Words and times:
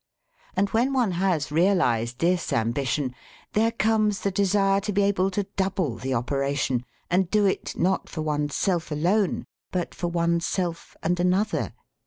And 0.55 0.67
when 0.69 0.93
one 0.93 1.11
has 1.11 1.51
realised 1.51 2.17
this 2.17 2.51
ambition, 2.51 3.13
there 3.53 3.71
comes 3.71 4.21
the 4.21 4.31
desire 4.31 4.81
to 4.81 4.91
be 4.91 5.03
able 5.03 5.29
to 5.29 5.43
double 5.55 5.97
the 5.97 6.15
operation 6.15 6.85
and 7.11 7.29
do 7.29 7.45
it, 7.45 7.77
not 7.77 8.09
for 8.09 8.23
oneself 8.23 8.89
alone, 8.89 9.45
but 9.71 9.93
for 9.93 10.07
oneself 10.07 10.97
and 11.03 11.19
another. 11.19 11.75